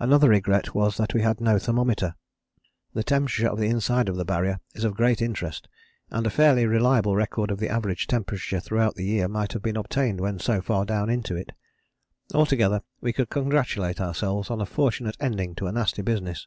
[0.00, 2.14] Another regret was that we had no thermometer:
[2.94, 5.68] the temperature of the inside of the Barrier is of great interest
[6.10, 9.76] and a fairly reliable record of the average temperature throughout the year might have been
[9.76, 11.50] obtained when so far down into it.
[12.32, 16.46] Altogether we could congratulate ourselves on a fortunate ending to a nasty business.